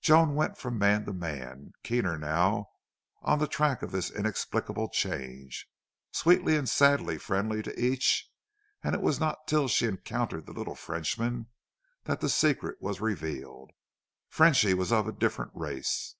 Joan 0.00 0.34
went 0.34 0.56
from 0.56 0.78
man 0.78 1.04
to 1.04 1.12
man, 1.12 1.74
keener 1.82 2.16
now 2.16 2.70
on 3.20 3.38
the 3.38 3.46
track 3.46 3.82
of 3.82 3.90
this 3.92 4.10
inexplicable 4.10 4.88
change, 4.88 5.68
sweetly 6.12 6.56
and 6.56 6.66
sadly 6.66 7.18
friendly 7.18 7.62
to 7.62 7.78
each; 7.78 8.26
and 8.82 8.94
it 8.94 9.02
was 9.02 9.20
not 9.20 9.46
till 9.46 9.68
she 9.68 9.84
encountered 9.84 10.46
the 10.46 10.54
little 10.54 10.76
Frenchman 10.76 11.48
that 12.04 12.22
the 12.22 12.30
secret 12.30 12.80
was 12.80 13.02
revealed. 13.02 13.72
Frenchy 14.30 14.72
was 14.72 14.92
of 14.92 15.06
a 15.06 15.12
different 15.12 15.50
race. 15.54 16.14